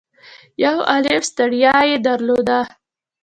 [0.63, 2.59] يو عالُم ستړيا يې درلوده.